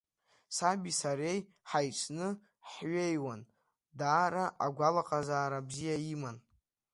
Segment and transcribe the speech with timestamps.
[0.55, 1.39] Саби сареи
[1.69, 2.27] ҳаицны
[2.71, 3.41] ҳҩеиуан,
[3.97, 6.37] даара агәалаҟазаара бзиа иман.